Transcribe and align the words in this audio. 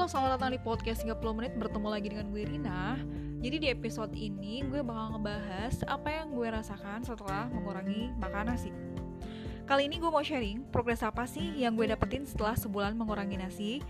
Halo, 0.00 0.08
selamat 0.08 0.40
datang 0.40 0.56
di 0.56 0.60
podcast 0.64 1.04
30 1.04 1.36
menit 1.36 1.52
bertemu 1.60 1.88
lagi 1.92 2.08
dengan 2.08 2.32
gue 2.32 2.40
Rina 2.48 2.96
Jadi 3.44 3.56
di 3.60 3.68
episode 3.68 4.16
ini 4.16 4.64
gue 4.64 4.80
bakal 4.80 5.12
ngebahas 5.12 5.76
apa 5.84 6.08
yang 6.08 6.32
gue 6.32 6.48
rasakan 6.48 7.04
setelah 7.04 7.52
mengurangi 7.52 8.08
makan 8.16 8.48
nasi. 8.48 8.72
Kali 9.68 9.92
ini 9.92 10.00
gue 10.00 10.08
mau 10.08 10.24
sharing 10.24 10.64
progres 10.72 11.04
apa 11.04 11.28
sih 11.28 11.52
yang 11.52 11.76
gue 11.76 11.84
dapetin 11.84 12.24
setelah 12.24 12.56
sebulan 12.56 12.96
mengurangi 12.96 13.36
nasi. 13.36 13.84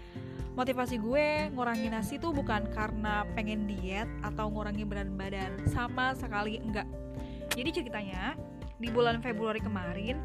Motivasi 0.59 0.99
gue 0.99 1.55
ngurangi 1.55 1.87
nasi 1.95 2.19
tuh 2.19 2.35
bukan 2.35 2.67
karena 2.75 3.23
pengen 3.39 3.71
diet 3.71 4.11
atau 4.27 4.51
ngurangi 4.51 4.83
berat 4.83 5.15
badan 5.15 5.63
Sama 5.71 6.19
sekali 6.19 6.59
enggak. 6.59 6.91
Jadi 7.55 7.71
ceritanya, 7.71 8.35
di 8.83 8.91
bulan 8.91 9.23
Februari 9.23 9.63
kemarin 9.63 10.19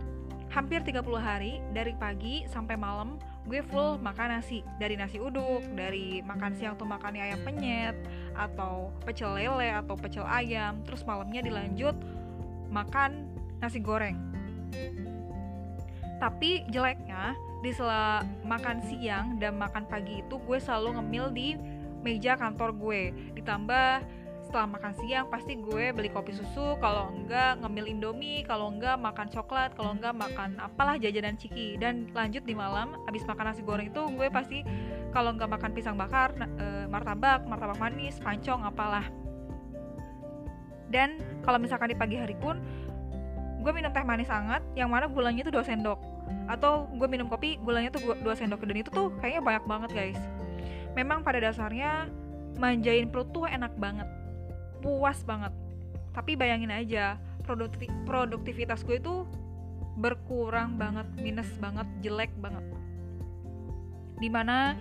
hampir 0.49 0.81
30 0.81 1.05
hari 1.21 1.61
dari 1.77 1.93
pagi 1.93 2.41
sampai 2.49 2.73
malam 2.73 3.21
gue 3.45 3.61
full 3.61 4.01
makan 4.01 4.41
nasi 4.41 4.65
dari 4.81 4.97
nasi 4.97 5.21
uduk 5.21 5.61
dari 5.77 6.19
makan 6.25 6.57
siang 6.57 6.73
tuh 6.81 6.89
makan 6.89 7.13
ayam 7.13 7.37
penyet 7.45 7.93
atau 8.33 8.89
pecel 9.05 9.37
lele 9.37 9.69
atau 9.69 9.93
pecel 9.93 10.25
ayam 10.25 10.81
terus 10.81 11.05
malamnya 11.05 11.45
dilanjut 11.45 11.93
makan 12.73 13.29
nasi 13.61 13.79
goreng. 13.79 14.17
Tapi 16.17 16.65
jeleknya 16.73 17.37
di 17.61 17.71
sela 17.73 18.25
makan 18.41 18.81
siang 18.87 19.37
dan 19.37 19.57
makan 19.61 19.85
pagi 19.85 20.25
itu 20.25 20.35
gue 20.41 20.57
selalu 20.57 20.97
ngemil 20.99 21.25
di 21.31 21.47
meja 22.01 22.33
kantor 22.37 22.73
gue. 22.77 23.13
Ditambah 23.37 24.05
setelah 24.45 24.77
makan 24.77 24.93
siang 25.01 25.25
pasti 25.33 25.57
gue 25.57 25.89
beli 25.89 26.13
kopi 26.13 26.29
susu 26.29 26.77
kalau 26.77 27.09
enggak 27.09 27.57
ngemil 27.65 27.89
indomie 27.89 28.45
kalau 28.45 28.69
enggak 28.69 28.93
makan 28.93 29.25
coklat 29.33 29.73
kalau 29.73 29.97
enggak 29.97 30.13
makan 30.13 30.61
apalah 30.61 31.01
jajanan 31.01 31.33
ciki. 31.33 31.81
Dan 31.81 32.13
lanjut 32.13 32.45
di 32.45 32.53
malam 32.53 32.93
habis 33.09 33.25
makan 33.25 33.51
nasi 33.51 33.65
goreng 33.65 33.89
itu 33.89 34.01
gue 34.13 34.27
pasti 34.29 34.61
kalau 35.09 35.33
enggak 35.33 35.49
makan 35.49 35.73
pisang 35.73 35.97
bakar 35.97 36.37
e, 36.37 36.85
martabak 36.85 37.41
martabak 37.49 37.81
manis 37.81 38.21
pancong 38.21 38.61
apalah. 38.61 39.09
Dan 40.93 41.17
kalau 41.41 41.57
misalkan 41.57 41.89
di 41.89 41.97
pagi 41.97 42.15
hari 42.15 42.37
pun 42.37 42.61
gue 43.65 43.71
minum 43.73 43.89
teh 43.89 44.05
manis 44.05 44.29
hangat 44.29 44.61
yang 44.77 44.93
mana 44.93 45.09
gulanya 45.09 45.41
itu 45.41 45.49
2 45.49 45.65
sendok. 45.65 45.97
Atau 46.45 46.85
gue 46.93 47.09
minum 47.09 47.25
kopi 47.25 47.57
gulanya 47.57 47.89
tuh 47.89 48.13
2 48.13 48.21
sendok. 48.37 48.61
Dan 48.61 48.77
itu 48.77 48.93
tuh 48.93 49.09
kayaknya 49.17 49.41
banyak 49.41 49.65
banget 49.65 49.89
guys. 49.89 50.21
Memang 50.93 51.25
pada 51.25 51.41
dasarnya 51.41 52.07
manjain 52.55 53.09
perut 53.09 53.27
tuh 53.35 53.49
enak 53.49 53.73
banget 53.75 54.07
puas 54.85 55.25
banget. 55.25 55.49
Tapi 56.13 56.37
bayangin 56.37 56.69
aja 56.69 57.17
produkti 57.41 57.89
produktivitas 58.05 58.85
gue 58.85 59.01
itu 59.01 59.25
berkurang 59.97 60.77
banget 60.77 61.09
minus 61.17 61.49
banget 61.57 61.89
jelek 62.05 62.29
banget. 62.37 62.61
Di 64.21 64.29
mana 64.29 64.77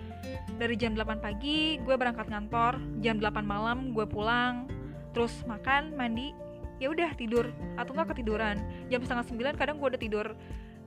dari 0.61 0.77
jam 0.77 0.93
8 0.93 1.17
pagi 1.17 1.81
gue 1.81 1.95
berangkat 1.97 2.29
kantor 2.29 2.77
jam 3.01 3.17
8 3.17 3.41
malam 3.41 3.97
gue 3.97 4.05
pulang 4.05 4.69
terus 5.17 5.33
makan 5.49 5.97
mandi 5.97 6.31
ya 6.77 6.91
udah 6.91 7.11
tidur 7.17 7.49
atau 7.81 7.97
enggak 7.97 8.13
ketiduran. 8.13 8.61
Jam 8.93 9.01
setengah 9.01 9.25
sembilan 9.25 9.53
kadang 9.57 9.81
gue 9.81 9.89
udah 9.89 10.01
tidur 10.01 10.27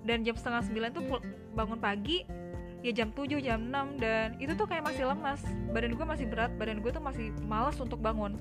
dan 0.07 0.23
jam 0.23 0.39
setengah 0.39 0.63
sembilan 0.63 0.91
tuh 0.95 1.03
bangun 1.59 1.83
pagi 1.83 2.23
ya 2.87 2.95
jam 2.95 3.11
7 3.11 3.43
jam 3.43 3.59
6 3.67 3.99
dan 3.99 4.39
itu 4.39 4.55
tuh 4.55 4.71
kayak 4.71 4.87
masih 4.87 5.11
lemas. 5.11 5.43
Badan 5.75 5.99
gue 5.99 6.07
masih 6.07 6.27
berat 6.31 6.55
badan 6.55 6.79
gue 6.79 6.93
tuh 6.95 7.03
masih 7.03 7.35
malas 7.45 7.77
untuk 7.83 7.99
bangun 7.99 8.39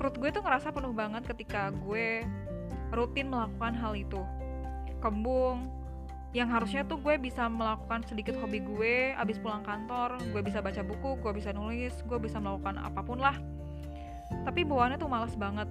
perut 0.00 0.16
gue 0.16 0.32
tuh 0.32 0.40
ngerasa 0.40 0.72
penuh 0.72 0.96
banget 0.96 1.28
ketika 1.28 1.68
gue 1.84 2.24
rutin 2.88 3.28
melakukan 3.28 3.76
hal 3.76 3.92
itu. 3.92 4.24
Kembung 5.04 5.68
yang 6.32 6.48
harusnya 6.48 6.88
tuh 6.88 6.96
gue 6.96 7.20
bisa 7.20 7.44
melakukan 7.52 8.00
sedikit 8.08 8.32
hobi 8.40 8.64
gue 8.64 9.12
abis 9.18 9.36
pulang 9.42 9.66
kantor 9.66 10.14
gue 10.30 10.40
bisa 10.46 10.62
baca 10.62 10.78
buku 10.86 11.18
gue 11.18 11.32
bisa 11.34 11.50
nulis 11.50 11.90
gue 12.06 12.18
bisa 12.22 12.40
melakukan 12.40 12.80
apa 12.80 13.04
pun 13.04 13.20
lah. 13.20 13.36
Tapi 14.48 14.64
bawaannya 14.64 14.96
tuh 14.96 15.10
males 15.12 15.36
banget. 15.36 15.68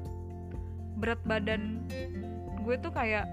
Berat 1.02 1.22
badan 1.25 1.90
gue 2.62 2.75
tuh 2.78 2.94
kayak 2.94 3.25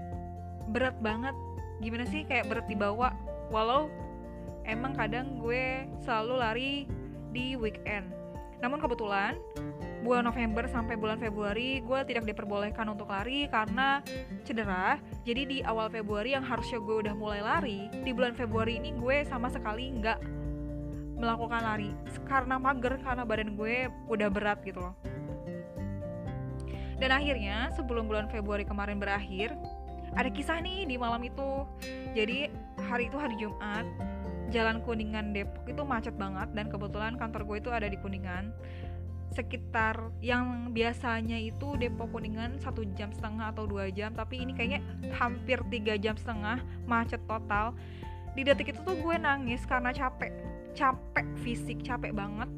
berat 0.73 0.97
banget. 0.97 1.37
Gimana 1.77 2.09
sih? 2.09 2.25
Kayak 2.25 2.49
berat 2.49 2.65
dibawa 2.65 3.13
walau 3.53 3.93
emang 4.65 4.97
kadang 4.97 5.37
gue 5.37 5.85
selalu 6.01 6.33
lari 6.41 6.73
di 7.29 7.53
weekend. 7.53 8.09
Namun 8.65 8.81
kebetulan 8.81 9.37
bulan 10.05 10.29
November 10.29 10.69
sampai 10.69 10.93
bulan 10.93 11.17
Februari 11.17 11.81
gue 11.81 11.99
tidak 12.05 12.29
diperbolehkan 12.29 12.85
untuk 12.89 13.09
lari 13.09 13.49
karena 13.49 14.01
cedera. 14.45 15.01
Jadi 15.25 15.41
di 15.45 15.57
awal 15.65 15.89
Februari 15.89 16.37
yang 16.37 16.45
harusnya 16.45 16.77
gue 16.77 16.95
udah 17.07 17.13
mulai 17.17 17.41
lari 17.41 17.89
di 17.91 18.11
bulan 18.13 18.37
Februari 18.37 18.77
ini 18.77 18.93
gue 18.93 19.25
sama 19.25 19.49
sekali 19.49 19.89
nggak 19.97 20.19
melakukan 21.17 21.61
lari. 21.61 21.91
Karena 22.29 22.61
mager 22.61 23.01
karena 23.01 23.23
badan 23.25 23.57
gue 23.57 23.89
udah 24.09 24.29
berat 24.29 24.61
gitu 24.61 24.81
loh. 24.81 24.95
Dan 26.97 27.13
akhirnya 27.13 27.69
sebelum 27.77 28.09
bulan 28.09 28.25
Februari 28.29 28.65
kemarin 28.65 28.97
berakhir 28.97 29.53
ada 30.17 30.29
kisah 30.33 30.57
nih 30.61 30.89
di 30.89 30.95
malam 30.97 31.21
itu. 31.25 31.65
Jadi 32.13 32.49
hari 32.89 33.09
itu 33.09 33.17
hari 33.17 33.37
Jumat 33.37 33.85
Jalan 34.47 34.79
Kuningan 34.79 35.35
Depok 35.35 35.67
itu 35.67 35.83
macet 35.83 36.15
banget 36.15 36.47
dan 36.55 36.71
kebetulan 36.71 37.19
kantor 37.19 37.43
gue 37.43 37.57
itu 37.59 37.69
ada 37.69 37.87
di 37.91 37.99
Kuningan 37.99 38.55
sekitar 39.35 40.11
yang 40.23 40.71
biasanya 40.71 41.37
itu 41.37 41.75
Depok 41.77 42.15
Kuningan 42.15 42.57
satu 42.61 42.87
jam 42.95 43.11
setengah 43.11 43.51
atau 43.51 43.67
dua 43.67 43.91
jam 43.91 44.15
tapi 44.15 44.41
ini 44.41 44.55
kayaknya 44.55 44.81
hampir 45.17 45.59
tiga 45.67 45.99
jam 45.99 46.15
setengah 46.15 46.61
macet 46.87 47.21
total. 47.27 47.75
Di 48.37 48.45
detik 48.45 48.71
itu 48.71 48.81
tuh 48.85 48.97
gue 48.97 49.15
nangis 49.17 49.65
karena 49.65 49.89
capek 49.89 50.29
capek 50.77 51.25
fisik 51.41 51.81
capek 51.81 52.13
banget. 52.13 52.49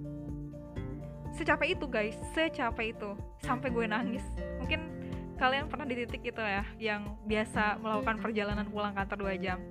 Secapek 1.32 1.80
itu 1.80 1.86
guys 1.88 2.20
secapek 2.36 3.00
itu 3.00 3.16
sampai 3.40 3.72
gue 3.72 3.86
nangis. 3.88 4.26
Mungkin 4.60 5.00
kalian 5.40 5.72
pernah 5.72 5.88
di 5.88 5.96
titik 6.04 6.36
itu 6.36 6.44
ya 6.44 6.68
yang 6.76 7.16
biasa 7.24 7.80
melakukan 7.80 8.20
perjalanan 8.20 8.68
pulang 8.68 8.92
kantor 8.92 9.18
dua 9.24 9.34
jam. 9.40 9.64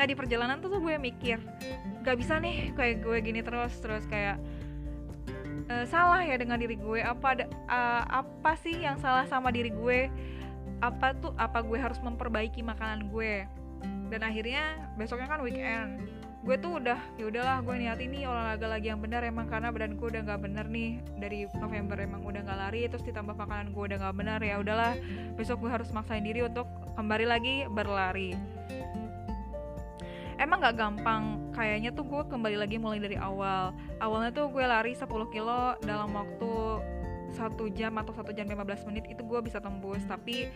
Nah 0.00 0.08
di 0.08 0.16
perjalanan 0.16 0.64
tuh, 0.64 0.72
tuh 0.72 0.80
gue 0.80 0.96
mikir 0.96 1.36
gak 2.00 2.16
bisa 2.16 2.40
nih 2.40 2.72
kayak 2.72 3.04
gue 3.04 3.16
gini 3.20 3.44
terus 3.44 3.76
terus 3.84 4.08
kayak 4.08 4.40
uh, 5.70 5.84
salah 5.86 6.20
ya 6.26 6.36
dengan 6.36 6.58
diri 6.58 6.74
gue? 6.74 7.00
Apa 7.00 7.46
uh, 7.70 8.02
apa 8.10 8.52
sih 8.60 8.82
yang 8.82 8.98
salah 8.98 9.24
sama 9.30 9.54
diri 9.54 9.70
gue? 9.70 10.10
Apa 10.82 11.14
tuh 11.16 11.32
apa 11.38 11.62
gue 11.62 11.78
harus 11.78 12.02
memperbaiki 12.02 12.60
makanan 12.66 13.08
gue? 13.14 13.46
Dan 14.10 14.20
akhirnya 14.26 14.90
besoknya 14.98 15.30
kan 15.30 15.40
weekend. 15.40 16.02
Gue 16.40 16.56
tuh 16.56 16.80
udah 16.80 16.96
ya 17.20 17.28
udahlah 17.28 17.60
gue 17.60 17.74
niat 17.84 18.00
ini 18.00 18.24
olahraga 18.24 18.64
lagi 18.64 18.88
yang 18.88 19.04
benar 19.04 19.20
emang 19.20 19.44
karena 19.44 19.68
badan 19.68 20.00
gue 20.00 20.08
udah 20.08 20.22
nggak 20.24 20.40
bener 20.40 20.66
nih. 20.66 20.90
Dari 21.20 21.38
November 21.60 21.96
emang 22.00 22.24
udah 22.24 22.40
nggak 22.42 22.58
lari 22.58 22.88
terus 22.88 23.04
ditambah 23.04 23.36
makanan 23.36 23.76
gue 23.76 23.82
udah 23.92 23.98
nggak 24.00 24.16
benar 24.16 24.40
ya 24.40 24.56
udahlah. 24.58 24.96
Besok 25.36 25.68
gue 25.68 25.70
harus 25.70 25.92
maksain 25.92 26.24
diri 26.24 26.42
untuk 26.42 26.66
kembali 26.96 27.26
lagi 27.28 27.54
berlari 27.70 28.34
emang 30.40 30.64
nggak 30.64 30.76
gampang. 30.80 31.22
Kayaknya 31.52 31.90
tuh 31.92 32.08
gue 32.08 32.22
kembali 32.24 32.56
lagi 32.56 32.80
mulai 32.80 32.98
dari 32.98 33.20
awal. 33.20 33.76
Awalnya 34.00 34.32
tuh 34.32 34.48
gue 34.48 34.64
lari 34.64 34.96
10 34.96 35.06
kilo 35.28 35.76
dalam 35.84 36.10
waktu 36.16 36.52
satu 37.30 37.70
jam 37.70 37.94
atau 37.94 38.10
satu 38.10 38.34
jam 38.34 38.48
15 38.48 38.88
menit 38.90 39.04
itu 39.12 39.20
gue 39.22 39.40
bisa 39.44 39.60
tembus. 39.60 40.00
Tapi 40.08 40.48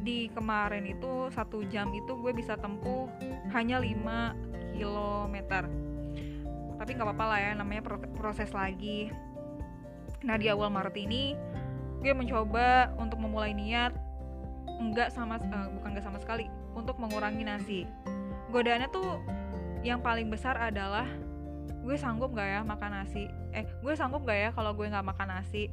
di 0.00 0.30
kemarin 0.30 0.86
itu 0.86 1.28
satu 1.34 1.66
jam 1.66 1.90
itu 1.90 2.14
gue 2.14 2.32
bisa 2.32 2.54
tempuh 2.54 3.10
hanya 3.50 3.82
5 3.82 4.78
kilometer. 4.78 5.66
Tapi 6.78 6.90
nggak 6.94 7.06
apa-apa 7.10 7.24
lah 7.26 7.38
ya 7.42 7.50
namanya 7.58 7.82
proses 8.14 8.54
lagi. 8.54 9.10
Nah 10.22 10.38
di 10.38 10.46
awal 10.46 10.70
Maret 10.70 10.94
ini 10.94 11.34
gue 11.98 12.14
mencoba 12.14 12.94
untuk 12.98 13.18
memulai 13.18 13.54
niat 13.54 13.94
enggak 14.82 15.14
sama 15.14 15.38
uh, 15.38 15.70
bukan 15.78 15.94
enggak 15.94 16.02
sama 16.02 16.18
sekali 16.18 16.50
untuk 16.74 16.98
mengurangi 16.98 17.46
nasi 17.46 17.80
godaannya 18.52 18.88
tuh 18.92 19.24
yang 19.82 20.04
paling 20.04 20.28
besar 20.28 20.54
adalah 20.60 21.08
gue 21.82 21.96
sanggup 21.98 22.36
gak 22.36 22.46
ya 22.46 22.60
makan 22.62 23.02
nasi? 23.02 23.26
Eh 23.50 23.66
gue 23.82 23.94
sanggup 23.96 24.22
gak 24.22 24.38
ya 24.38 24.50
kalau 24.54 24.76
gue 24.76 24.86
nggak 24.86 25.02
makan 25.02 25.28
nasi? 25.32 25.72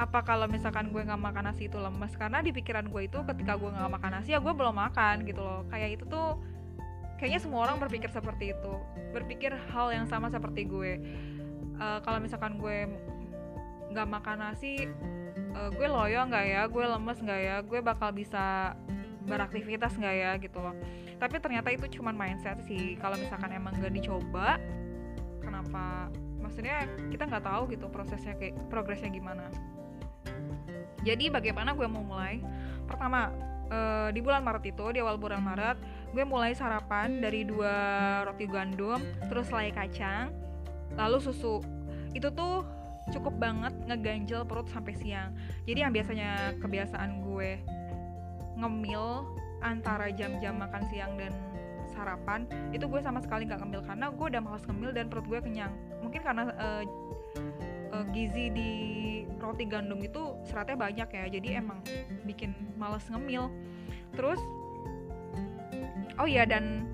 Apa 0.00 0.24
kalau 0.24 0.48
misalkan 0.48 0.90
gue 0.90 1.04
nggak 1.04 1.20
makan 1.20 1.52
nasi 1.52 1.68
itu 1.68 1.76
lemes? 1.76 2.16
Karena 2.16 2.40
di 2.40 2.50
pikiran 2.50 2.88
gue 2.88 3.06
itu 3.06 3.20
ketika 3.28 3.54
gue 3.60 3.70
nggak 3.70 3.92
makan 4.00 4.10
nasi 4.18 4.32
ya 4.34 4.40
gue 4.40 4.50
belum 4.50 4.74
makan 4.74 5.28
gitu 5.28 5.44
loh. 5.44 5.62
Kayak 5.68 6.00
itu 6.00 6.04
tuh 6.08 6.40
kayaknya 7.20 7.38
semua 7.38 7.68
orang 7.68 7.78
berpikir 7.78 8.08
seperti 8.10 8.56
itu. 8.56 8.72
Berpikir 9.12 9.52
hal 9.70 9.92
yang 9.94 10.08
sama 10.08 10.32
seperti 10.32 10.66
gue. 10.66 10.98
Uh, 11.76 12.00
kalau 12.02 12.18
misalkan 12.18 12.58
gue 12.58 12.90
nggak 13.92 14.06
makan 14.08 14.36
nasi 14.40 14.88
uh, 15.54 15.70
gue 15.70 15.86
loyo 15.86 16.26
nggak 16.26 16.44
ya? 16.48 16.62
Gue 16.66 16.84
lemes 16.90 17.18
nggak 17.22 17.40
ya? 17.40 17.56
Gue 17.62 17.78
bakal 17.84 18.10
bisa 18.16 18.74
beraktivitas 19.30 19.94
nggak 19.94 20.14
ya 20.18 20.30
gitu 20.42 20.58
loh. 20.58 20.74
Tapi 21.22 21.36
ternyata 21.38 21.70
itu 21.70 21.86
cuman 22.00 22.18
mindset 22.18 22.58
sih. 22.66 22.98
Kalau 22.98 23.14
misalkan 23.14 23.54
emang 23.54 23.76
gak 23.78 23.94
dicoba 23.94 24.58
kenapa? 25.38 26.10
Maksudnya 26.42 26.88
kita 27.12 27.30
nggak 27.30 27.44
tahu 27.46 27.62
gitu 27.70 27.86
prosesnya 27.86 28.34
kayak 28.34 28.58
progresnya 28.66 29.12
gimana. 29.12 29.46
Jadi 31.06 31.32
bagaimana 31.32 31.72
gue 31.72 31.86
mau 31.86 32.04
mulai? 32.04 32.42
Pertama 32.84 33.30
uh, 33.70 34.08
di 34.12 34.20
bulan 34.20 34.42
Maret 34.44 34.64
itu 34.74 34.84
di 34.92 34.98
awal 35.00 35.16
bulan 35.16 35.40
Maret 35.40 35.78
gue 36.10 36.24
mulai 36.26 36.52
sarapan 36.58 37.22
dari 37.22 37.46
dua 37.46 37.72
roti 38.26 38.44
gandum 38.50 38.98
terus 39.30 39.46
selai 39.48 39.70
kacang 39.70 40.34
lalu 40.98 41.22
susu. 41.22 41.62
Itu 42.12 42.34
tuh 42.34 42.66
cukup 43.14 43.38
banget 43.38 43.72
ngeganjel 43.86 44.44
perut 44.44 44.68
sampai 44.68 44.94
siang. 44.98 45.32
Jadi 45.64 45.78
yang 45.80 45.92
biasanya 45.94 46.58
kebiasaan 46.58 47.22
gue 47.24 47.62
ngemil 48.58 49.28
antara 49.60 50.08
jam-jam 50.10 50.56
makan 50.56 50.82
siang 50.88 51.14
dan 51.20 51.32
sarapan 51.90 52.46
itu 52.70 52.86
gue 52.86 53.00
sama 53.02 53.20
sekali 53.20 53.44
nggak 53.44 53.60
ngemil 53.60 53.82
karena 53.84 54.06
gue 54.14 54.26
udah 54.30 54.42
malas 54.42 54.64
ngemil 54.64 54.90
dan 54.94 55.06
perut 55.10 55.26
gue 55.26 55.40
kenyang. 55.42 55.72
Mungkin 56.00 56.20
karena 56.22 56.48
uh, 56.56 56.82
uh, 57.92 58.04
gizi 58.14 58.48
di 58.54 58.72
roti 59.36 59.66
gandum 59.66 60.00
itu 60.00 60.38
seratnya 60.46 60.78
banyak 60.78 61.08
ya 61.10 61.24
jadi 61.28 61.48
emang 61.60 61.82
bikin 62.24 62.54
males 62.78 63.04
ngemil. 63.10 63.50
Terus 64.14 64.40
oh 66.16 66.28
iya 66.28 66.46
dan 66.46 66.86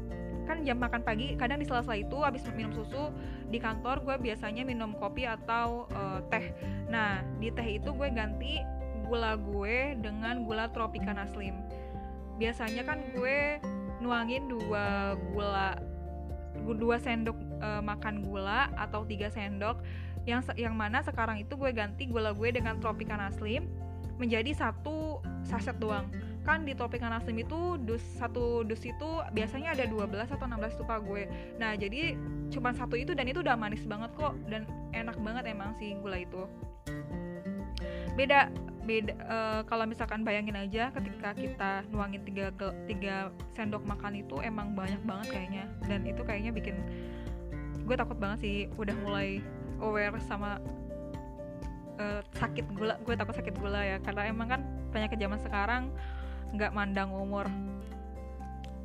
kan 0.47 0.63
jam 0.63 0.79
makan 0.79 1.03
pagi 1.03 1.35
kadang 1.35 1.59
di 1.59 1.67
sela-sela 1.67 1.99
itu 1.99 2.23
habis 2.23 2.47
minum 2.55 2.71
susu 2.71 3.11
di 3.51 3.59
kantor 3.59 4.03
gue 4.07 4.31
biasanya 4.31 4.63
minum 4.63 4.95
kopi 4.95 5.27
atau 5.27 5.91
uh, 5.91 6.23
teh. 6.31 6.55
Nah 6.87 7.23
di 7.43 7.51
teh 7.51 7.83
itu 7.83 7.91
gue 7.91 8.09
ganti 8.15 8.63
gula 9.07 9.39
gue 9.39 9.95
dengan 10.03 10.43
gula 10.45 10.69
tropicana 10.71 11.25
slim 11.31 11.57
biasanya 12.37 12.85
kan 12.85 13.01
gue 13.17 13.61
nuangin 14.01 14.49
dua 14.49 15.17
gula 15.33 15.81
dua 16.77 16.97
sendok 17.01 17.37
uh, 17.61 17.83
makan 17.85 18.25
gula 18.25 18.73
atau 18.77 19.05
tiga 19.05 19.29
sendok. 19.33 19.81
Yang 20.27 20.59
yang 20.59 20.75
mana 20.75 21.07
sekarang 21.07 21.39
itu 21.39 21.55
gue 21.55 21.71
ganti 21.71 22.11
gula 22.11 22.35
gue 22.35 22.51
dengan 22.51 22.83
tropicana 22.83 23.31
slim 23.31 23.71
menjadi 24.17 24.51
satu 24.57 25.23
saset 25.47 25.77
doang. 25.79 26.11
Kan 26.43 26.63
di 26.63 26.79
topik 26.79 27.03
Naslim 27.03 27.43
itu 27.43 27.75
dus 27.83 28.03
satu 28.19 28.63
dus 28.63 28.83
itu 28.87 29.09
biasanya 29.35 29.75
ada 29.75 29.83
12 29.87 30.31
atau 30.31 30.47
16 30.47 30.79
tuh 30.79 30.87
gue. 30.87 31.27
Nah 31.59 31.75
jadi 31.75 32.15
cuma 32.55 32.71
satu 32.71 32.95
itu 32.95 33.19
dan 33.19 33.27
itu 33.27 33.43
udah 33.43 33.59
manis 33.59 33.83
banget 33.83 34.15
kok 34.15 34.35
dan 34.47 34.63
enak 34.95 35.19
banget 35.19 35.51
emang 35.51 35.75
sih 35.79 35.99
gula 35.99 36.23
itu. 36.23 36.47
Beda 38.15 38.49
beda 38.87 39.13
uh, 39.27 39.61
kalau 39.67 39.85
misalkan 39.85 40.23
bayangin 40.23 40.55
aja 40.55 40.95
ketika 40.95 41.35
kita 41.35 41.71
nuangin 41.91 42.23
tiga 42.23 42.55
tiga 42.87 43.35
sendok 43.59 43.83
makan 43.83 44.23
itu 44.23 44.39
emang 44.41 44.73
banyak 44.79 45.03
banget 45.03 45.27
kayaknya. 45.35 45.65
Dan 45.91 46.07
itu 46.07 46.23
kayaknya 46.23 46.55
bikin 46.55 46.77
gue 47.83 47.97
takut 47.99 48.19
banget 48.19 48.39
sih 48.47 48.57
udah 48.79 48.95
mulai 49.03 49.43
aware 49.83 50.17
sama 50.23 50.63
uh, 51.99 52.23
sakit 52.39 52.71
gula. 52.79 52.97
Gue 53.03 53.19
takut 53.19 53.35
sakit 53.35 53.59
gula 53.59 53.83
ya 53.83 53.97
karena 54.01 54.31
emang 54.31 54.49
kan 54.49 54.61
penyakit 54.95 55.19
zaman 55.19 55.39
sekarang 55.43 55.83
nggak 56.55 56.71
mandang 56.71 57.11
umur 57.11 57.51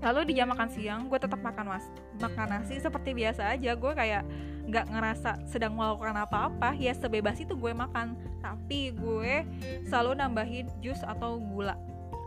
lalu 0.01 0.33
di 0.33 0.33
jam 0.37 0.49
makan 0.49 0.69
siang 0.69 1.01
gue 1.07 1.19
tetap 1.21 1.39
makan 1.39 1.77
mas. 1.77 1.85
Makan 2.17 2.47
nasi 2.49 2.81
seperti 2.81 3.13
biasa 3.13 3.53
aja. 3.53 3.77
Gue 3.77 3.93
kayak 3.93 4.25
nggak 4.65 4.85
ngerasa 4.89 5.31
sedang 5.45 5.77
melakukan 5.77 6.17
apa-apa. 6.17 6.73
Ya 6.75 6.91
sebebas 6.97 7.37
itu 7.37 7.53
gue 7.53 7.71
makan. 7.71 8.17
Tapi 8.41 8.91
gue 8.97 9.45
selalu 9.85 10.17
nambahin 10.17 10.67
jus 10.81 10.99
atau 11.05 11.37
gula. 11.37 11.77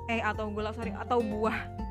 Eh 0.07 0.23
atau 0.23 0.49
gula 0.55 0.71
sorry 0.71 0.95
atau 0.95 1.19
buah. 1.19 1.85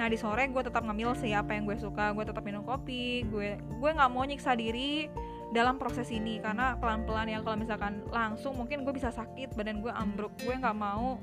Nah 0.00 0.08
di 0.08 0.16
sore 0.16 0.48
gue 0.48 0.62
tetap 0.64 0.80
ngemil 0.80 1.12
sih 1.14 1.30
apa 1.30 1.54
yang 1.54 1.68
gue 1.70 1.78
suka. 1.78 2.10
Gue 2.10 2.26
tetap 2.26 2.42
minum 2.42 2.66
kopi. 2.66 3.22
Gue 3.30 3.54
gue 3.60 3.90
nggak 3.90 4.10
mau 4.10 4.26
nyiksa 4.26 4.58
diri 4.58 5.06
dalam 5.54 5.78
proses 5.78 6.10
ini. 6.10 6.42
Karena 6.42 6.74
pelan-pelan 6.74 7.30
ya 7.30 7.38
kalau 7.44 7.54
misalkan 7.60 8.02
langsung 8.10 8.58
mungkin 8.58 8.82
gue 8.82 8.94
bisa 8.96 9.14
sakit 9.14 9.54
badan 9.54 9.78
gue 9.78 9.92
ambruk. 9.94 10.34
Gue 10.42 10.58
nggak 10.58 10.74
mau 10.74 11.22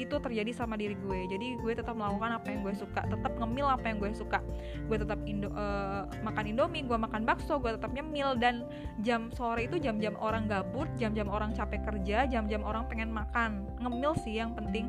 itu 0.00 0.16
terjadi 0.16 0.50
sama 0.56 0.80
diri 0.80 0.96
gue. 0.96 1.20
Jadi 1.28 1.60
gue 1.60 1.72
tetap 1.76 1.92
melakukan 1.92 2.40
apa 2.40 2.46
yang 2.48 2.60
gue 2.64 2.74
suka 2.76 3.04
tetap 3.04 3.32
ngemil 3.36 3.66
apa 3.68 3.84
yang 3.92 3.98
gue 4.00 4.10
suka. 4.16 4.40
Gue 4.88 4.96
tetap 4.96 5.20
indo 5.28 5.52
uh, 5.52 6.08
makan 6.24 6.44
indomie 6.56 6.84
gue 6.84 6.96
makan 6.96 7.28
bakso 7.28 7.60
gue 7.60 7.76
tetap 7.76 7.92
nyemil. 7.92 8.36
Dan 8.40 8.64
jam 9.04 9.28
sore 9.34 9.68
itu 9.68 9.76
jam-jam 9.76 10.16
orang 10.16 10.48
gabut 10.48 10.88
jam-jam 10.96 11.28
orang 11.28 11.52
capek 11.52 11.84
kerja 11.84 12.24
jam-jam 12.26 12.64
orang 12.64 12.88
pengen 12.88 13.12
makan. 13.12 13.68
Ngemil 13.78 14.16
sih 14.24 14.40
yang 14.40 14.56
penting. 14.56 14.88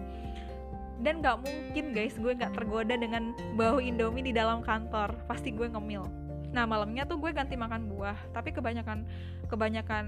Dan 1.02 1.20
gak 1.26 1.42
mungkin 1.42 1.98
guys 1.98 2.14
gue 2.14 2.34
gak 2.38 2.54
tergoda 2.54 2.94
dengan 2.94 3.34
bau 3.58 3.82
indomie 3.82 4.22
di 4.22 4.34
dalam 4.34 4.62
kantor. 4.62 5.18
Pasti 5.26 5.50
gue 5.52 5.66
ngemil. 5.68 6.06
Nah 6.52 6.68
malamnya 6.68 7.08
tuh 7.08 7.18
gue 7.18 7.32
ganti 7.34 7.58
makan 7.58 7.90
buah. 7.90 8.18
Tapi 8.32 8.54
kebanyakan 8.54 9.08
kebanyakan 9.50 10.06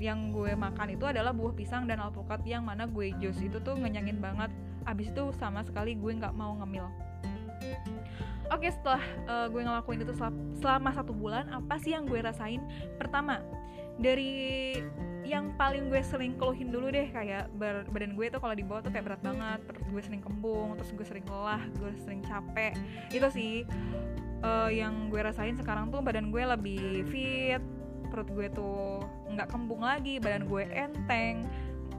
yang 0.00 0.32
gue 0.32 0.56
makan 0.56 0.96
itu 0.96 1.04
adalah 1.04 1.30
buah 1.36 1.52
pisang 1.52 1.84
dan 1.84 2.00
alpukat 2.00 2.40
yang 2.48 2.64
mana 2.64 2.88
gue 2.88 3.12
jus 3.20 3.36
itu 3.38 3.60
tuh 3.60 3.76
ngenyangin 3.76 4.18
banget. 4.18 4.48
Abis 4.88 5.12
itu 5.12 5.28
sama 5.36 5.60
sekali 5.60 5.92
gue 5.94 6.12
nggak 6.16 6.32
mau 6.32 6.56
ngemil. 6.56 6.88
Oke 8.50 8.72
setelah 8.72 9.04
uh, 9.30 9.46
gue 9.46 9.62
ngelakuin 9.62 10.02
itu 10.02 10.16
selama 10.58 10.90
satu 10.90 11.12
bulan 11.14 11.46
apa 11.52 11.78
sih 11.78 11.94
yang 11.94 12.08
gue 12.08 12.18
rasain? 12.18 12.64
Pertama 12.98 13.38
dari 14.00 14.74
yang 15.22 15.54
paling 15.54 15.92
gue 15.92 16.02
sering 16.02 16.34
keluhin 16.34 16.74
dulu 16.74 16.90
deh 16.90 17.06
kayak 17.14 17.46
badan 17.60 18.18
gue 18.18 18.26
tuh 18.32 18.42
kalau 18.42 18.56
dibawa 18.56 18.82
tuh 18.82 18.90
kayak 18.90 19.06
berat 19.06 19.22
banget 19.22 19.60
terus 19.68 19.86
gue 19.86 20.02
sering 20.02 20.22
kembung 20.24 20.74
terus 20.74 20.90
gue 20.90 21.06
sering 21.06 21.22
lelah 21.28 21.62
gue 21.78 21.92
sering 22.02 22.24
capek. 22.26 22.74
Itu 23.12 23.28
sih 23.30 23.62
uh, 24.42 24.72
yang 24.72 25.12
gue 25.12 25.20
rasain 25.20 25.54
sekarang 25.54 25.92
tuh 25.94 26.02
badan 26.02 26.34
gue 26.34 26.42
lebih 26.42 27.06
fit 27.06 27.62
perut 28.10 28.26
gue 28.34 28.50
tuh 28.50 29.06
nggak 29.40 29.48
kembung 29.56 29.80
lagi 29.80 30.20
badan 30.20 30.44
gue 30.44 30.68
enteng. 30.68 31.48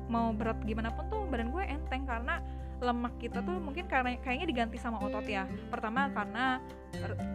Mau 0.05 0.29
berat 0.29 0.61
gimana 0.61 0.93
pun 0.93 1.09
tuh 1.09 1.25
badan 1.25 1.49
gue 1.49 1.63
enteng 1.65 2.05
karena 2.05 2.37
lemak 2.77 3.17
kita 3.17 3.41
tuh 3.41 3.57
mungkin 3.57 3.89
karena 3.89 4.13
kayaknya 4.21 4.45
diganti 4.45 4.77
sama 4.77 5.01
otot 5.01 5.25
ya. 5.25 5.49
Pertama 5.73 6.13
karena 6.13 6.61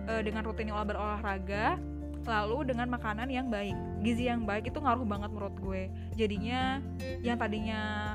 e, 0.06 0.23
dengan 0.23 0.47
rutin 0.47 0.70
olah 0.70 0.87
berolahraga 0.87 1.75
lalu 2.23 2.70
dengan 2.70 2.87
makanan 2.87 3.26
yang 3.35 3.50
baik. 3.50 3.75
Gizi 4.06 4.31
yang 4.31 4.47
baik 4.47 4.70
itu 4.70 4.79
ngaruh 4.79 5.03
banget 5.03 5.31
menurut 5.35 5.58
gue. 5.58 5.91
Jadinya 6.14 6.79
yang 7.19 7.35
tadinya 7.35 8.14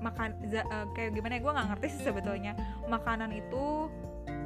makan 0.00 0.40
e, 0.48 0.76
kayak 0.96 1.12
gimana 1.12 1.36
ya 1.36 1.40
gue 1.44 1.52
nggak 1.52 1.68
ngerti 1.76 1.86
sih 2.00 2.02
sebetulnya. 2.08 2.56
Makanan 2.88 3.36
itu 3.36 3.92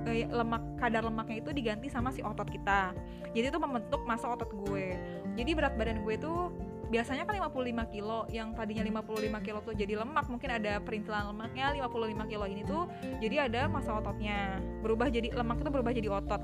eh, 0.09 0.29
lemak 0.29 0.63
kadar 0.79 1.03
lemaknya 1.05 1.41
itu 1.41 1.51
diganti 1.51 1.87
sama 1.89 2.13
si 2.13 2.21
otot 2.21 2.47
kita. 2.49 2.93
Jadi 3.35 3.51
itu 3.51 3.59
membentuk 3.59 4.05
masa 4.05 4.31
otot 4.31 4.51
gue. 4.69 4.97
Jadi 5.35 5.51
berat 5.57 5.75
badan 5.75 6.05
gue 6.05 6.15
tuh 6.21 6.53
biasanya 6.93 7.27
kan 7.27 7.41
55 7.41 7.91
kilo 7.91 8.29
yang 8.31 8.55
tadinya 8.55 8.85
55 8.87 9.47
kilo 9.47 9.59
tuh 9.65 9.75
jadi 9.75 9.95
lemak. 10.05 10.27
Mungkin 10.31 10.51
ada 10.53 10.79
perintilan 10.79 11.35
lemaknya 11.35 11.75
55 11.75 12.31
kilo 12.31 12.45
ini 12.47 12.63
tuh 12.63 12.87
jadi 13.19 13.51
ada 13.51 13.67
masa 13.67 13.99
ototnya. 13.99 14.61
Berubah 14.85 15.09
jadi 15.11 15.33
lemak 15.33 15.65
itu 15.65 15.71
berubah 15.73 15.93
jadi 15.93 16.09
otot. 16.13 16.43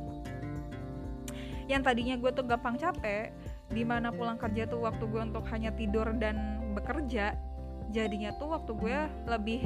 Yang 1.71 1.83
tadinya 1.87 2.15
gue 2.19 2.31
tuh 2.35 2.45
gampang 2.49 2.75
capek 2.81 3.31
di 3.71 3.87
mana 3.87 4.11
pulang 4.11 4.35
kerja 4.35 4.67
tuh 4.67 4.83
waktu 4.83 5.07
gue 5.07 5.23
untuk 5.23 5.47
hanya 5.55 5.71
tidur 5.71 6.11
dan 6.19 6.59
bekerja 6.75 7.39
jadinya 7.95 8.35
tuh 8.39 8.55
waktu 8.55 8.73
gue 8.75 8.99
lebih 9.31 9.61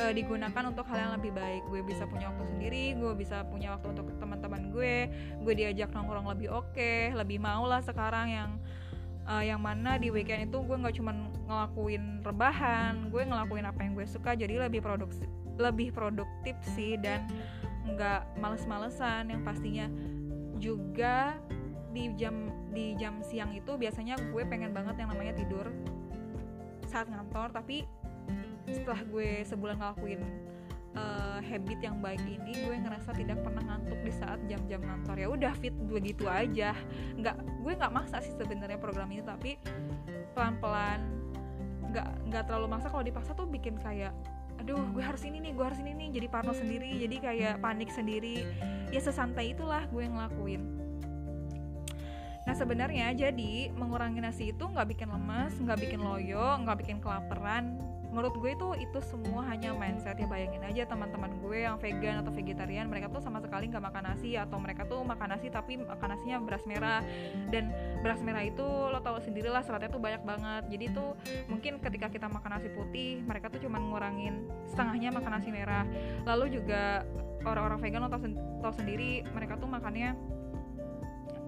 uh, 0.00 0.12
digunakan 0.16 0.64
untuk 0.64 0.88
hal 0.88 0.98
yang 0.98 1.12
lebih 1.20 1.36
baik. 1.36 1.62
Gue 1.68 1.84
bisa 1.84 2.08
punya 2.08 2.32
waktu 2.32 2.48
sendiri 2.48 2.96
gue 2.96 3.12
bisa 3.12 3.44
punya 3.44 3.76
waktu 3.76 3.92
untuk 3.92 4.08
teman-teman 4.16 4.72
gue 4.72 4.94
gue 5.44 5.54
diajak 5.54 5.92
nongkrong 5.92 6.26
lebih 6.32 6.48
oke 6.48 6.72
okay, 6.72 7.12
lebih 7.12 7.36
mau 7.36 7.68
lah 7.68 7.84
sekarang 7.84 8.26
yang 8.32 8.50
uh, 9.28 9.44
yang 9.44 9.60
mana 9.60 10.00
di 10.00 10.08
weekend 10.08 10.48
itu 10.48 10.58
gue 10.64 10.76
nggak 10.80 10.96
cuma 10.96 11.12
ngelakuin 11.46 12.24
rebahan 12.24 13.12
gue 13.12 13.22
ngelakuin 13.22 13.66
apa 13.68 13.80
yang 13.84 13.92
gue 13.92 14.06
suka 14.08 14.32
jadi 14.32 14.66
lebih 14.66 14.80
produktif 14.80 15.28
lebih 15.60 15.92
produktif 15.92 16.56
sih 16.72 16.96
dan 16.96 17.28
nggak 17.84 18.40
males-malesan. 18.40 19.28
Yang 19.28 19.42
pastinya 19.44 19.86
juga 20.56 21.36
di 21.90 22.08
jam 22.16 22.48
di 22.70 22.94
jam 22.96 23.20
siang 23.20 23.52
itu 23.52 23.74
biasanya 23.74 24.16
gue 24.30 24.42
pengen 24.46 24.70
banget 24.70 25.02
yang 25.02 25.10
namanya 25.10 25.34
tidur 25.34 25.66
saat 26.86 27.10
ngantor 27.10 27.50
tapi 27.50 27.82
setelah 28.74 29.02
gue 29.06 29.42
sebulan 29.46 29.76
ngelakuin 29.78 30.20
uh, 30.96 31.38
habit 31.42 31.78
yang 31.82 31.98
baik 32.02 32.22
ini 32.26 32.66
gue 32.66 32.76
ngerasa 32.78 33.14
tidak 33.14 33.38
pernah 33.42 33.62
ngantuk 33.62 34.00
di 34.02 34.12
saat 34.14 34.40
jam-jam 34.50 34.82
ngantor. 34.82 35.16
Ya 35.18 35.28
udah 35.30 35.52
fit 35.58 35.74
begitu 35.74 36.26
aja. 36.26 36.74
Nggak 37.18 37.36
gue 37.62 37.72
nggak 37.76 37.92
maksa 37.92 38.22
sih 38.24 38.34
sebenarnya 38.34 38.78
program 38.80 39.10
ini 39.12 39.22
tapi 39.22 39.60
pelan-pelan 40.34 41.00
nggak 41.90 42.08
nggak 42.30 42.42
terlalu 42.46 42.66
maksa. 42.70 42.90
Kalau 42.90 43.04
dipaksa 43.04 43.30
tuh 43.34 43.46
bikin 43.46 43.78
kayak 43.78 44.14
aduh 44.60 44.92
gue 44.92 45.00
harus 45.00 45.24
ini 45.24 45.40
nih 45.40 45.56
gue 45.56 45.64
harus 45.64 45.80
ini 45.80 45.96
nih 45.96 46.20
jadi 46.20 46.26
parno 46.28 46.52
sendiri 46.52 47.00
jadi 47.00 47.16
kayak 47.16 47.54
panik 47.64 47.90
sendiri. 47.90 48.44
Ya 48.90 49.00
sesantai 49.00 49.54
itulah 49.54 49.86
gue 49.88 50.04
ngelakuin. 50.04 50.80
Nah 52.50 52.54
sebenarnya 52.56 53.14
jadi 53.14 53.70
mengurangi 53.76 54.18
nasi 54.18 54.50
itu 54.50 54.64
nggak 54.64 54.96
bikin 54.96 55.08
lemas, 55.12 55.54
nggak 55.60 55.78
bikin 55.86 56.00
loyo, 56.02 56.58
nggak 56.64 56.82
bikin 56.82 56.98
kelaparan, 56.98 57.78
menurut 58.10 58.34
gue 58.42 58.50
itu 58.58 58.68
itu 58.82 58.98
semua 59.06 59.46
hanya 59.46 59.70
mindset 59.70 60.18
ya 60.18 60.26
bayangin 60.26 60.62
aja 60.66 60.82
teman-teman 60.90 61.30
gue 61.38 61.62
yang 61.62 61.78
vegan 61.78 62.22
atau 62.22 62.34
vegetarian 62.34 62.90
mereka 62.90 63.06
tuh 63.06 63.22
sama 63.22 63.38
sekali 63.38 63.70
nggak 63.70 63.82
makan 63.82 64.02
nasi 64.10 64.34
atau 64.34 64.58
mereka 64.58 64.82
tuh 64.86 65.06
makan 65.06 65.38
nasi 65.38 65.46
tapi 65.46 65.78
makan 65.78 66.08
nasinya 66.14 66.36
beras 66.42 66.64
merah. 66.66 67.00
Dan 67.48 67.70
beras 68.02 68.20
merah 68.20 68.42
itu 68.42 68.66
lo 68.66 68.98
tau 68.98 69.22
sendirilah 69.22 69.62
seratnya 69.62 69.90
tuh 69.94 70.02
banyak 70.02 70.22
banget. 70.26 70.62
Jadi 70.74 70.84
tuh 70.90 71.14
mungkin 71.46 71.78
ketika 71.78 72.10
kita 72.10 72.26
makan 72.26 72.58
nasi 72.58 72.68
putih 72.74 73.22
mereka 73.22 73.46
tuh 73.46 73.62
cuma 73.62 73.78
ngurangin 73.78 74.50
setengahnya 74.66 75.14
makan 75.14 75.30
nasi 75.38 75.50
merah. 75.54 75.86
Lalu 76.26 76.58
juga 76.58 77.06
orang-orang 77.46 77.78
vegan 77.78 78.02
lo 78.04 78.08
tau, 78.10 78.20
sen 78.20 78.34
tau 78.60 78.74
sendiri 78.74 79.22
mereka 79.32 79.56
tuh 79.56 79.70
makannya 79.70 80.18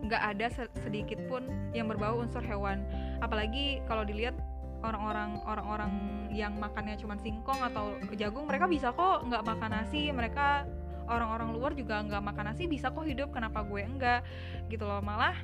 nggak 0.03 0.23
ada 0.35 0.47
sedikit 0.83 1.19
pun 1.31 1.47
yang 1.75 1.87
berbau 1.87 2.23
unsur 2.23 2.43
hewan. 2.43 2.83
Apalagi 3.23 3.83
kalau 3.87 4.03
dilihat 4.03 4.35
orang-orang 4.83 5.39
orang-orang 5.47 5.93
yang 6.35 6.59
makannya 6.59 6.99
cuma 6.99 7.15
singkong 7.17 7.63
atau 7.63 7.97
jagung 8.19 8.45
mereka 8.51 8.67
bisa 8.67 8.91
kok 8.91 9.25
nggak 9.27 9.43
makan 9.47 9.71
nasi. 9.71 10.11
Mereka 10.11 10.67
orang-orang 11.07 11.55
luar 11.55 11.73
juga 11.73 12.03
nggak 12.03 12.23
makan 12.23 12.45
nasi 12.53 12.67
bisa 12.67 12.91
kok 12.91 13.07
hidup. 13.07 13.31
Kenapa 13.31 13.63
gue 13.63 13.83
enggak? 13.83 14.27
Gitu 14.67 14.83
loh. 14.83 14.99
Malah 15.01 15.39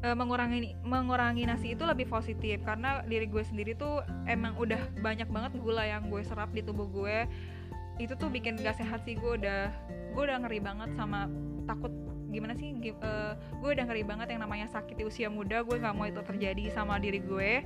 e, 0.00 0.08
mengurangi 0.16 0.74
mengurangi 0.80 1.44
nasi 1.44 1.76
itu 1.76 1.84
lebih 1.84 2.08
positif. 2.08 2.64
Karena 2.64 3.04
diri 3.04 3.28
gue 3.28 3.44
sendiri 3.44 3.76
tuh 3.76 4.00
emang 4.24 4.56
udah 4.56 4.80
banyak 5.04 5.28
banget 5.28 5.52
gula 5.60 5.84
yang 5.84 6.08
gue 6.08 6.24
serap 6.24 6.50
di 6.56 6.64
tubuh 6.64 6.88
gue. 6.88 7.28
Itu 8.00 8.16
tuh 8.16 8.32
bikin 8.32 8.56
gak 8.64 8.80
sehat 8.80 9.04
sih. 9.04 9.14
Gue 9.14 9.36
udah 9.36 9.68
gue 10.16 10.22
udah 10.24 10.40
ngeri 10.40 10.60
banget 10.64 10.90
sama 10.96 11.28
takut 11.68 11.92
gimana 12.30 12.54
sih 12.54 12.70
uh, 13.02 13.34
gue 13.58 13.70
udah 13.74 13.84
ngeri 13.90 14.06
banget 14.06 14.30
yang 14.30 14.46
namanya 14.46 14.70
sakit 14.70 14.96
di 14.96 15.04
usia 15.04 15.28
muda. 15.28 15.60
Gue 15.66 15.76
nggak 15.76 15.94
mau 15.94 16.06
itu 16.08 16.22
terjadi 16.24 16.72
sama 16.72 16.96
diri 16.96 17.20
gue. 17.20 17.50
Eh, 17.60 17.62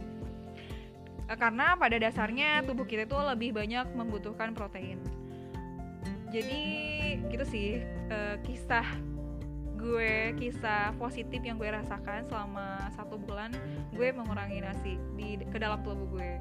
karena 1.33 1.73
pada 1.81 1.97
dasarnya 1.97 2.61
tubuh 2.69 2.85
kita 2.85 3.09
itu 3.09 3.16
lebih 3.16 3.57
banyak 3.57 3.88
membutuhkan 3.97 4.52
protein. 4.52 5.00
Jadi 6.28 6.62
gitu 7.31 7.45
sih 7.47 7.69
uh, 8.11 8.37
kisah 8.45 8.85
gue 9.85 10.33
kisah 10.40 10.97
positif 10.97 11.45
yang 11.45 11.61
gue 11.61 11.69
rasakan 11.69 12.25
selama 12.25 12.88
satu 12.97 13.21
bulan 13.21 13.52
gue 13.93 14.09
mengurangi 14.16 14.64
nasi 14.64 14.97
di 15.16 15.37
ke 15.40 15.57
dalam 15.61 15.81
tubuh 15.85 16.09
gue. 16.19 16.40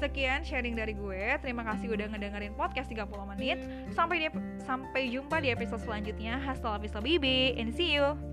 Sekian 0.00 0.42
sharing 0.42 0.74
dari 0.74 0.98
gue. 0.98 1.38
Terima 1.38 1.62
kasih 1.62 1.94
udah 1.94 2.10
ngedengerin 2.10 2.58
podcast 2.58 2.90
30 2.90 3.06
menit. 3.38 3.58
Sampai 3.94 4.18
di, 4.18 4.26
sampai 4.66 5.02
jumpa 5.14 5.38
di 5.38 5.54
episode 5.54 5.78
selanjutnya. 5.78 6.42
Hasta 6.42 6.74
la 6.74 6.78
vista 6.82 6.98
baby 6.98 7.54
and 7.54 7.70
see 7.70 7.94
you 7.94 8.31